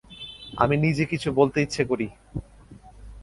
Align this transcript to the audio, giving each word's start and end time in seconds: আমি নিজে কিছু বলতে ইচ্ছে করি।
আমি 0.57 0.75
নিজে 0.77 1.03
কিছু 1.05 1.29
বলতে 1.33 1.57
ইচ্ছে 1.61 1.83
করি। 1.85 2.07